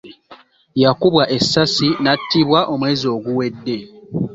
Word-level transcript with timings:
Yakubwa 0.83 1.23
essasi 1.37 1.87
n'attibwa 2.03 2.59
omwezi 2.73 3.05
oguwedde. 3.15 3.77